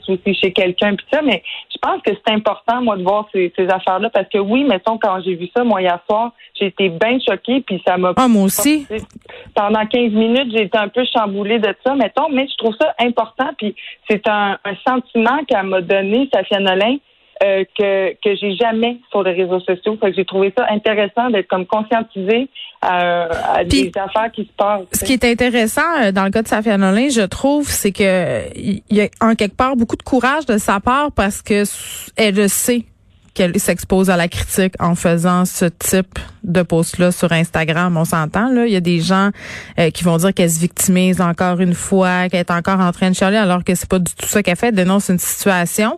aussi 0.08 0.34
chez 0.36 0.51
quelqu'un 0.51 0.96
puis 0.96 1.05
ça 1.12 1.22
mais 1.22 1.43
je 1.72 1.77
pense 1.82 2.01
que 2.01 2.12
c'est 2.13 2.34
important 2.34 2.82
moi 2.82 2.98
de 2.98 3.03
voir 3.03 3.27
ces, 3.32 3.51
ces 3.55 3.67
affaires 3.67 4.00
là 4.00 4.10
parce 4.10 4.27
que 4.29 4.38
oui 4.38 4.63
mettons 4.63 4.98
quand 4.98 5.22
j'ai 5.22 5.36
vu 5.36 5.50
ça 5.55 5.63
moi 5.63 5.82
hier 5.82 6.00
soir 6.10 6.32
j'ai 6.60 6.67
été 6.67 6.89
bien 6.89 7.17
choquée 7.20 7.62
puis 7.62 7.82
ça 7.86 7.98
m'a 7.98 8.13
ah 8.15 8.27
moi 8.27 8.43
aussi. 8.43 8.88
pendant 9.55 9.86
15 9.86 10.12
minutes 10.12 10.51
j'ai 10.51 10.63
été 10.63 10.77
un 10.77 10.89
peu 10.89 11.03
chamboulée 11.05 11.60
de 11.60 11.74
ça 11.86 11.96
mettons 11.96 12.29
mais 12.29 12.48
je 12.48 12.55
trouve 12.58 12.75
ça 12.79 12.93
important 13.00 13.50
puis 13.58 13.75
c'est 14.10 14.27
un, 14.27 14.58
un 14.63 14.75
sentiment 14.88 15.43
qu'elle 15.48 15.63
m'a 15.63 15.82
donné 15.82 16.29
Safia 16.34 16.60
Nolin 16.60 16.98
euh, 17.42 17.63
que 17.78 18.13
que 18.24 18.36
j'ai 18.36 18.56
jamais 18.56 18.98
sur 19.10 19.24
les 19.24 19.32
réseaux 19.32 19.60
sociaux. 19.62 19.98
Fait 20.00 20.12
que 20.12 20.16
j'ai 20.16 20.25
trouvé 20.25 20.54
ça 20.58 20.66
intéressant 20.70 21.30
d'être 21.30 21.48
comme 21.48 21.66
conscientisée 21.66 22.48
à, 22.82 23.58
à 23.58 23.63
des 23.63 23.92
affaires 23.96 24.32
qui 24.32 24.44
se 24.44 24.52
passent. 24.56 24.86
Ce 24.92 25.04
qui 25.04 25.13
est 25.13 25.24
intéressant 25.24 25.82
euh, 26.02 26.12
dans 26.12 26.25
le 26.25 26.30
cas 26.30 26.42
de 26.42 26.48
Safia 26.48 26.78
Nolin, 26.78 27.10
je 27.10 27.25
trouve, 27.25 27.68
c'est 27.68 27.92
que 27.92 28.42
il 28.56 28.82
y 28.92 29.02
a 29.02 29.08
en 29.22 29.36
quelque 29.36 29.56
part 29.56 29.75
beaucoup 29.75 29.96
de 29.96 30.04
courage 30.04 30.46
de 30.46 30.58
sa 30.58 30.80
part 30.80 31.12
parce 31.12 31.42
que 31.42 31.63
elle 32.18 32.36
le 32.36 32.48
sait 32.48 32.86
qu'elle 33.34 33.60
s'expose 33.60 34.10
à 34.10 34.18
la 34.18 34.28
critique 34.28 34.74
en 34.80 34.96
faisant 34.96 35.46
ce 35.46 35.66
type 35.66 36.20
de 36.44 36.62
post-là 36.62 37.12
sur 37.12 37.32
Instagram. 37.32 37.98
On 37.98 38.06
s'entend, 38.06 38.50
là. 38.50 38.66
Il 38.68 38.74
y 38.74 38.75
a 38.75 38.80
des 38.82 39.00
gens 39.00 39.30
euh, 39.80 39.90
qui 39.90 40.04
vont 40.04 40.18
dire 40.18 40.34
qu'elle 40.34 40.52
se 40.52 40.60
victimise 40.60 41.22
encore 41.22 41.60
une 41.62 41.74
fois, 41.74 42.30
qu'elle 42.30 42.42
est 42.42 42.52
encore 42.52 42.80
en 42.80 42.92
train 42.92 43.10
de 43.10 43.16
chialer, 43.16 43.38
alors 43.38 43.63
que 43.63 43.74
c'est 43.75 43.90
pas 43.90 44.00
du 44.00 44.13
tout 44.13 44.28
ça 44.28 44.44
qu'elle 44.44 44.56
fait. 44.56 44.68
Elle 44.68 44.75
dénonce 44.75 45.10
une 45.10 45.20
situation. 45.20 45.98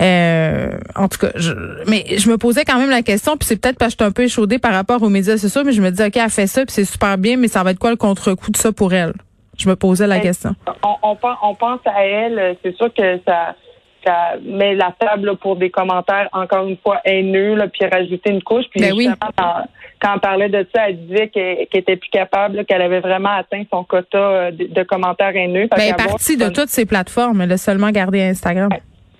Euh, 0.00 0.78
en 0.94 1.08
tout 1.08 1.18
cas, 1.18 1.32
je, 1.34 1.52
mais 1.88 2.04
je 2.16 2.30
me 2.30 2.38
posais 2.38 2.64
quand 2.64 2.78
même 2.78 2.90
la 2.90 3.02
question, 3.02 3.36
puis 3.36 3.46
c'est 3.46 3.56
peut-être 3.56 3.78
parce 3.78 3.94
que 3.94 3.98
je 4.00 4.04
suis 4.04 4.08
un 4.08 4.12
peu 4.12 4.22
échaudée 4.22 4.58
par 4.58 4.72
rapport 4.72 5.02
aux 5.02 5.08
médias 5.10 5.36
sociaux, 5.36 5.62
mais 5.64 5.72
je 5.72 5.82
me 5.82 5.90
dis, 5.90 6.02
OK, 6.02 6.16
elle 6.16 6.30
fait 6.30 6.46
ça, 6.46 6.64
puis 6.64 6.72
c'est 6.72 6.84
super 6.84 7.18
bien, 7.18 7.36
mais 7.36 7.48
ça 7.48 7.62
va 7.62 7.72
être 7.72 7.78
quoi 7.78 7.90
le 7.90 7.96
contre-coup 7.96 8.50
de 8.50 8.56
ça 8.56 8.72
pour 8.72 8.92
elle? 8.94 9.12
Je 9.58 9.68
me 9.68 9.76
posais 9.76 10.06
la 10.06 10.16
Ben, 10.16 10.22
question. 10.22 10.54
On, 10.82 10.94
on, 11.10 11.16
pen- 11.16 11.36
on 11.42 11.54
pense 11.54 11.80
à 11.84 12.04
elle, 12.04 12.56
c'est 12.62 12.74
sûr 12.76 12.92
que 12.94 13.18
ça, 13.26 13.54
ça 14.04 14.34
met 14.42 14.74
la 14.74 14.94
table 14.98 15.26
là, 15.26 15.34
pour 15.34 15.56
des 15.56 15.70
commentaires, 15.70 16.28
encore 16.32 16.66
une 16.66 16.76
fois, 16.76 17.00
haineux, 17.04 17.54
là, 17.54 17.68
puis 17.68 17.86
rajouter 17.86 18.30
une 18.30 18.42
couche. 18.42 18.64
Puis 18.70 18.80
Ben 18.80 18.92
oui. 18.92 19.08
quand, 19.20 19.64
quand 20.00 20.16
on 20.16 20.18
parlait 20.18 20.48
de 20.48 20.66
ça, 20.74 20.88
elle 20.88 21.06
disait 21.06 21.28
qu'elle 21.28 21.66
qu'elle 21.68 21.80
était 21.82 21.96
plus 21.96 22.10
capable, 22.10 22.56
là, 22.56 22.64
qu'elle 22.64 22.82
avait 22.82 23.00
vraiment 23.00 23.30
atteint 23.36 23.62
son 23.70 23.84
quota 23.84 24.18
euh, 24.18 24.50
de, 24.50 24.66
de 24.66 24.82
commentaires 24.82 25.34
haineux. 25.34 25.68
Ben, 25.70 25.76
elle 25.78 25.90
est 25.90 25.94
partie 25.96 26.36
de 26.36 26.48
toutes 26.48 26.68
ces 26.68 26.86
plateformes. 26.86 27.40
Elle 27.40 27.52
a 27.52 27.56
seulement 27.56 27.90
gardé 27.90 28.22
Instagram. 28.22 28.70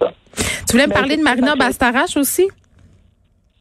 Tu 0.01 0.73
voulais 0.73 0.87
me 0.87 0.93
Ben, 0.93 0.99
parler 0.99 1.17
de 1.17 1.23
Marina. 1.23 1.55
Bastarache 1.55 2.17
aussi? 2.17 2.49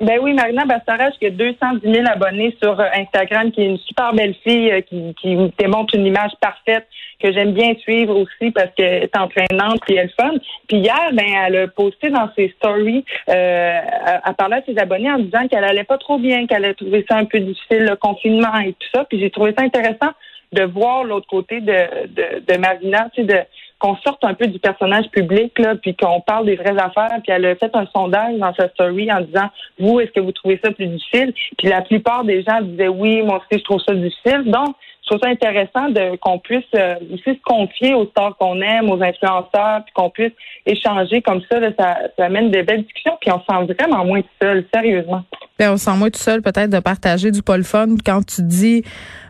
Ben 0.01 0.17
oui, 0.19 0.33
Marina 0.33 0.65
Bastarache 0.65 1.13
qui 1.19 1.27
a 1.27 1.29
210 1.29 1.93
000 1.93 2.07
abonnés 2.07 2.57
sur 2.59 2.79
euh, 2.79 2.85
Instagram, 2.95 3.51
qui 3.51 3.61
est 3.61 3.67
une 3.67 3.77
super 3.77 4.13
belle 4.13 4.33
fille, 4.43 4.71
euh, 4.71 4.81
qui, 4.81 5.13
qui 5.21 5.37
démontre 5.59 5.93
une 5.93 6.07
image 6.07 6.31
parfaite 6.41 6.87
que 7.21 7.31
j'aime 7.31 7.51
bien 7.51 7.75
suivre 7.75 8.17
aussi 8.17 8.49
parce 8.49 8.73
qu'elle 8.75 9.03
est 9.03 9.15
entraînante 9.15 9.79
et 9.89 9.97
elle 9.97 10.07
est 10.07 10.19
fun. 10.19 10.33
Puis 10.67 10.77
hier, 10.77 11.11
ben 11.13 11.25
elle 11.45 11.55
a 11.55 11.67
posté 11.67 12.09
dans 12.09 12.27
ses 12.35 12.49
stories, 12.57 13.05
euh, 13.29 13.79
à 14.23 14.33
parler 14.33 14.55
à 14.55 14.63
ses 14.65 14.75
abonnés 14.79 15.11
en 15.11 15.19
disant 15.19 15.47
qu'elle 15.47 15.63
allait 15.63 15.83
pas 15.83 15.99
trop 15.99 16.17
bien, 16.17 16.47
qu'elle 16.47 16.65
a 16.65 16.73
trouvé 16.73 17.05
ça 17.07 17.17
un 17.17 17.25
peu 17.25 17.39
difficile 17.39 17.85
le 17.85 17.95
confinement 17.95 18.57
et 18.57 18.73
tout 18.73 18.87
ça. 18.91 19.05
Puis 19.05 19.19
j'ai 19.19 19.29
trouvé 19.29 19.53
ça 19.55 19.63
intéressant 19.63 20.13
de 20.51 20.63
voir 20.63 21.03
l'autre 21.03 21.27
côté 21.27 21.61
de, 21.61 22.07
de, 22.07 22.39
de 22.39 22.57
Marina, 22.57 23.07
tu 23.13 23.21
sais, 23.21 23.27
de 23.27 23.39
qu'on 23.81 23.95
sorte 23.97 24.23
un 24.23 24.35
peu 24.35 24.45
du 24.45 24.59
personnage 24.59 25.09
public, 25.09 25.57
là, 25.57 25.75
puis 25.75 25.95
qu'on 25.95 26.21
parle 26.21 26.45
des 26.45 26.55
vraies 26.55 26.77
affaires. 26.77 27.17
Puis 27.23 27.33
elle 27.33 27.45
a 27.45 27.55
fait 27.55 27.71
un 27.73 27.87
sondage 27.87 28.37
dans 28.37 28.53
sa 28.53 28.69
story 28.69 29.11
en 29.11 29.21
disant, 29.21 29.49
vous, 29.79 29.99
est-ce 29.99 30.11
que 30.11 30.19
vous 30.19 30.31
trouvez 30.31 30.59
ça 30.63 30.71
plus 30.71 30.85
difficile? 30.85 31.33
Puis 31.57 31.67
la 31.67 31.81
plupart 31.81 32.23
des 32.23 32.43
gens 32.43 32.61
disaient, 32.61 32.87
oui, 32.87 33.23
moi 33.23 33.37
aussi, 33.37 33.59
je 33.59 33.63
trouve 33.63 33.81
ça 33.81 33.95
difficile. 33.95 34.43
Donc, 34.45 34.75
je 35.01 35.09
trouve 35.09 35.19
ça 35.23 35.29
intéressant 35.29 35.89
de 35.89 36.15
qu'on 36.17 36.37
puisse 36.37 36.63
euh, 36.75 36.95
aussi 37.11 37.35
se 37.35 37.41
confier 37.43 37.95
aux 37.95 38.05
stars 38.05 38.37
qu'on 38.37 38.61
aime, 38.61 38.89
aux 38.91 39.01
influenceurs, 39.01 39.83
puis 39.83 39.93
qu'on 39.95 40.11
puisse 40.11 40.33
échanger 40.67 41.23
comme 41.23 41.41
ça. 41.51 41.59
Là, 41.59 41.71
ça, 41.77 41.97
ça 42.17 42.25
amène 42.25 42.51
de 42.51 42.61
belles 42.61 42.83
discussions, 42.83 43.17
puis 43.19 43.31
on 43.31 43.39
se 43.39 43.45
sent 43.45 43.73
vraiment 43.73 44.05
moins 44.05 44.21
seul, 44.39 44.63
sérieusement. 44.71 45.23
Ben, 45.61 45.73
on 45.73 45.77
se 45.77 45.85
sent 45.85 45.95
moins 45.95 46.09
tout 46.09 46.19
seul 46.19 46.41
peut-être 46.41 46.71
de 46.71 46.79
partager 46.79 47.29
du 47.29 47.43
pas 47.43 47.55
le 47.55 47.61
fun 47.61 47.89
quand 48.03 48.25
tu 48.25 48.41
dis 48.41 48.83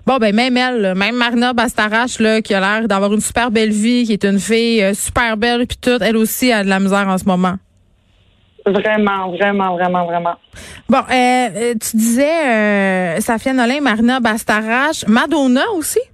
bon 0.07 0.15
ben 0.15 0.33
même 0.33 0.55
elle, 0.55 0.79
là, 0.79 0.95
même 0.95 1.17
Marina 1.17 1.51
Bastarache 1.51 2.19
là, 2.19 2.41
qui 2.41 2.53
a 2.53 2.61
l'air 2.61 2.87
d'avoir 2.87 3.11
une 3.11 3.19
super 3.19 3.51
belle 3.51 3.71
vie, 3.71 4.05
qui 4.05 4.13
est 4.13 4.23
une 4.23 4.39
fille 4.39 4.81
euh, 4.81 4.93
super 4.93 5.35
belle 5.35 5.67
puis 5.67 5.75
tout, 5.75 6.01
elle 6.01 6.15
aussi 6.15 6.49
a 6.53 6.63
de 6.63 6.69
la 6.69 6.79
misère 6.79 7.05
en 7.09 7.17
ce 7.17 7.25
moment. 7.25 7.55
Vraiment, 8.65 9.31
vraiment, 9.31 9.75
vraiment, 9.75 10.05
vraiment. 10.05 10.35
Bon, 10.87 10.99
euh, 10.99 11.49
euh, 11.53 11.73
tu 11.73 11.97
disais 11.97 12.45
euh, 12.45 13.19
Safia 13.19 13.51
Nolin, 13.51 13.81
Marina 13.81 14.21
Bastarache, 14.21 15.05
Madonna 15.09 15.69
aussi? 15.75 15.99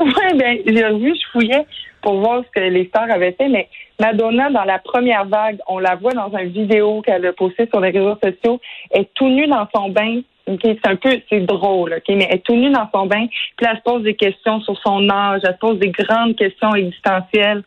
Oui, 0.00 0.38
ben, 0.38 0.58
j'ai 0.66 0.84
revu, 0.84 1.14
je 1.14 1.30
fouillais 1.32 1.64
pour 2.02 2.20
voir 2.20 2.42
ce 2.44 2.60
que 2.60 2.66
les 2.66 2.88
stars 2.88 3.10
avaient 3.10 3.32
fait, 3.32 3.48
mais 3.48 3.70
Madonna, 4.00 4.50
dans 4.50 4.64
la 4.64 4.78
première 4.78 5.24
vague, 5.26 5.58
on 5.68 5.78
la 5.78 5.94
voit 5.94 6.12
dans 6.12 6.30
une 6.36 6.48
vidéo 6.48 7.02
qu'elle 7.02 7.24
a 7.26 7.32
postée 7.32 7.68
sur 7.68 7.80
les 7.80 7.90
réseaux 7.90 8.18
sociaux, 8.22 8.60
est 8.90 9.08
tout 9.14 9.28
nue 9.28 9.46
dans 9.46 9.68
son 9.74 9.90
bain. 9.90 10.20
ok, 10.46 10.60
c'est 10.62 10.86
un 10.86 10.96
peu, 10.96 11.20
c'est 11.30 11.40
drôle, 11.40 11.94
ok, 11.94 12.04
mais 12.08 12.26
elle 12.28 12.36
est 12.36 12.44
tout 12.44 12.56
nue 12.56 12.70
dans 12.70 12.88
son 12.92 13.06
bain, 13.06 13.26
puis 13.56 13.66
elle 13.68 13.76
se 13.76 13.82
pose 13.82 14.02
des 14.02 14.14
questions 14.14 14.60
sur 14.60 14.78
son 14.80 15.08
âge, 15.08 15.42
elle 15.44 15.54
se 15.54 15.58
pose 15.58 15.78
des 15.78 15.90
grandes 15.90 16.36
questions 16.36 16.74
existentielles. 16.74 17.62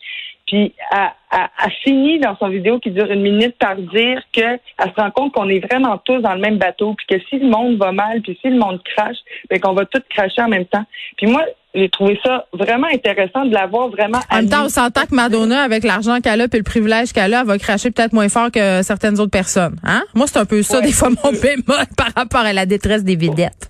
Puis 0.46 0.74
elle, 0.92 1.12
elle, 1.32 1.40
elle 1.64 1.72
finit 1.84 2.20
dans 2.20 2.38
son 2.38 2.50
vidéo 2.50 2.80
qui 2.80 2.92
dure 2.92 3.12
une 3.12 3.22
minute 3.22 3.56
par 3.58 3.76
dire 3.76 4.22
que 4.34 4.42
elle 4.42 4.90
se 4.96 5.02
rend 5.02 5.12
compte 5.12 5.34
qu'on 5.34 5.50
est 5.50 5.60
vraiment 5.60 5.98
tous 6.06 6.20
dans 6.20 6.34
le 6.34 6.40
même 6.40 6.58
bateau, 6.58 6.96
puis 6.96 7.06
que 7.18 7.24
si 7.30 7.40
le 7.40 7.48
monde 7.50 7.78
va 7.78 7.92
mal, 7.92 8.22
puis 8.22 8.38
si 8.42 8.50
le 8.50 8.58
monde 8.58 8.80
crache, 8.96 9.18
ben 9.50 9.60
qu'on 9.60 9.74
va 9.74 9.86
tous 9.86 10.02
cracher 10.10 10.42
en 10.42 10.48
même 10.50 10.66
temps. 10.66 10.86
Puis 11.18 11.28
moi, 11.28 11.44
j'ai 11.76 11.90
trouvé 11.90 12.20
ça 12.26 12.46
vraiment 12.54 12.88
intéressant 12.92 13.46
de 13.46 13.54
la 13.54 13.68
voir 13.68 13.90
vraiment. 13.90 14.20
En 14.32 14.38
même 14.38 14.50
temps, 14.50 14.66
on 14.66 14.70
s'entend 14.70 15.06
que 15.06 15.14
Madonna, 15.14 15.62
avec 15.62 15.84
l'argent 15.84 16.20
qu'elle 16.22 16.42
a 16.42 16.46
et 16.46 16.58
le 16.58 16.64
privilège 16.64 17.14
qu'elle 17.14 17.34
a, 17.34 17.42
elle 17.42 17.46
va 17.48 17.58
cracher 17.60 17.92
peut-être 17.92 18.14
moins 18.14 18.30
fort 18.30 18.50
que 18.52 18.82
certaines 18.82 19.20
autres 19.20 19.32
personnes. 19.32 19.76
Hein? 19.84 20.04
Moi, 20.16 20.26
c'est 20.28 20.40
un 20.40 20.46
peu 20.46 20.64
ça, 20.64 20.80
Ouais. 20.80 20.86
des 20.86 20.92
fois, 20.92 21.10
mon 21.10 21.32
bémol 21.42 21.86
par 21.96 22.10
rapport 22.16 22.40
à 22.42 22.54
la 22.54 22.66
détresse 22.66 23.04
des 23.04 23.16
vedettes. 23.16 23.70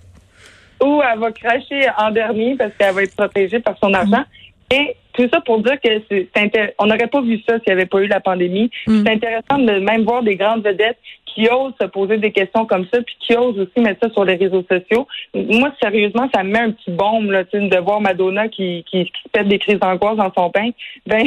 Ou 0.82 1.02
elle 1.02 1.18
va 1.18 1.32
cracher 1.32 1.86
en 1.98 2.10
dernier 2.12 2.54
parce 2.56 2.70
qu'elle 2.78 2.94
va 2.94 3.02
être 3.02 3.16
protégée 3.16 3.58
par 3.60 3.74
son 3.82 3.92
argent. 3.92 4.24
Et 4.70 4.94
tout 5.18 5.28
ça 5.32 5.40
pour 5.40 5.60
dire 5.62 5.80
que 5.82 5.88
c'est 6.08 6.28
c'est 6.34 6.74
on 6.78 6.86
n'aurait 6.86 7.08
pas 7.08 7.20
vu 7.20 7.38
ça 7.48 7.54
s'il 7.58 7.68
n'y 7.68 7.72
avait 7.72 7.86
pas 7.86 8.00
eu 8.00 8.06
la 8.06 8.20
pandémie. 8.20 8.70
Mm. 8.86 9.02
C'est 9.04 9.12
intéressant 9.12 9.58
de 9.58 9.80
même 9.80 10.04
voir 10.04 10.22
des 10.22 10.36
grandes 10.36 10.62
vedettes 10.64 10.98
qui 11.38 11.48
osent 11.50 11.74
se 11.80 11.86
poser 11.86 12.18
des 12.18 12.32
questions 12.32 12.66
comme 12.66 12.86
ça, 12.92 13.00
puis 13.02 13.14
qui 13.20 13.36
osent 13.36 13.58
aussi 13.58 13.80
mettre 13.80 14.00
ça 14.02 14.12
sur 14.12 14.24
les 14.24 14.34
réseaux 14.34 14.64
sociaux. 14.68 15.06
Moi, 15.34 15.70
sérieusement, 15.80 16.28
ça 16.34 16.42
me 16.42 16.50
met 16.50 16.58
un 16.58 16.70
petit 16.72 16.90
baume 16.90 17.30
là, 17.30 17.44
de 17.44 17.78
voir 17.78 18.00
Madonna 18.00 18.48
qui, 18.48 18.84
qui, 18.90 19.04
qui 19.04 19.22
se 19.24 19.28
pète 19.30 19.46
des 19.48 19.58
crises 19.58 19.78
d'angoisse 19.78 20.16
dans 20.16 20.32
son 20.36 20.50
pain. 20.50 20.70
Ben, 21.06 21.24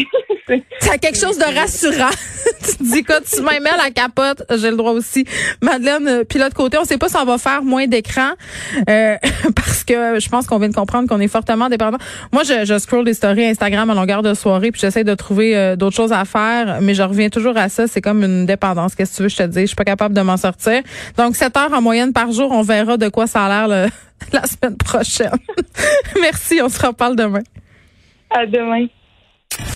c'est- 0.48 0.64
Ça 0.80 0.94
a 0.94 0.98
quelque 0.98 1.18
chose 1.18 1.38
de 1.40 1.44
rassurant. 1.44 2.10
tu 2.64 2.78
te 2.78 2.84
dis, 2.84 3.00
écoute, 3.00 3.24
tu 3.34 3.42
m'aimes 3.42 3.64
la 3.64 3.90
capote, 3.90 4.44
j'ai 4.60 4.70
le 4.70 4.78
droit 4.78 4.92
aussi. 4.92 5.26
Madeleine, 5.62 6.08
euh, 6.08 6.24
puis 6.24 6.38
l'autre 6.38 6.56
côté, 6.56 6.78
on 6.78 6.84
sait 6.84 6.98
pas 6.98 7.08
si 7.10 7.16
on 7.18 7.26
va 7.26 7.38
faire 7.38 7.64
moins 7.64 7.88
d'écran 7.88 8.32
euh, 8.90 9.16
parce 9.56 9.84
que 9.84 10.20
je 10.20 10.30
pense 10.30 10.46
qu'on 10.46 10.60
vient 10.60 10.70
de 10.70 10.76
comprendre 10.76 11.08
qu'on 11.08 11.20
est 11.20 11.28
fortement 11.28 11.70
dépendant. 11.70 11.98
Moi, 12.32 12.44
je, 12.44 12.66
je 12.66 12.78
scroll 12.78 13.06
des 13.06 13.14
stories 13.14 13.46
Instagram 13.46 13.81
à 13.90 13.96
longueur 13.96 14.22
de 14.22 14.34
soirée 14.34 14.72
puis 14.72 14.80
j'essaie 14.82 15.04
de 15.04 15.14
trouver 15.14 15.56
euh, 15.58 15.76
d'autres 15.76 15.96
choses 15.96 16.14
à 16.14 16.26
faire, 16.26 16.80
mais 16.82 16.94
je 16.94 17.04
reviens 17.04 17.30
toujours 17.30 17.58
à 17.58 17.70
ça. 17.70 17.88
C'est 17.88 18.02
comme 18.02 18.24
une 18.24 18.46
dépendance. 18.46 18.96
Qu'est-ce 18.96 19.12
que 19.12 19.18
tu 19.18 19.24
veux 19.24 19.30
je 19.30 19.38
te 19.38 19.44
dise? 19.44 19.62
Je 19.62 19.66
suis 19.68 19.76
pas 19.76 19.84
capable 19.86 20.16
de 20.16 20.22
m'en 20.22 20.38
sortir. 20.38 20.82
Donc, 21.18 21.36
7 21.36 21.56
heures 21.58 21.74
en 21.74 21.82
moyenne 21.82 22.14
par 22.14 22.32
jour, 22.32 22.52
on 22.52 22.62
verra 22.62 22.98
de 22.98 23.10
quoi 23.10 23.28
ça 23.28 23.46
a 23.46 23.68
l'air 23.68 23.90
la 24.34 24.44
semaine 24.46 24.78
prochaine. 24.78 25.32
Merci, 26.22 26.60
on 26.64 26.70
se 26.70 26.86
reparle 26.86 27.16
demain. 27.16 27.44
à 28.30 28.46
demain. 28.46 28.88